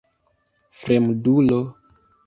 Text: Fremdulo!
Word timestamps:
Fremdulo! 0.79 1.63